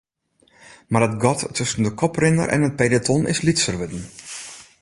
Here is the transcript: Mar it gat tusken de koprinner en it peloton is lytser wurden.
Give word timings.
Mar 0.91 1.05
it 1.07 1.13
gat 1.23 1.39
tusken 1.55 1.83
de 1.87 1.91
koprinner 2.01 2.47
en 2.55 2.67
it 2.69 2.77
peloton 2.79 3.23
is 3.33 3.43
lytser 3.45 3.75
wurden. 3.79 4.03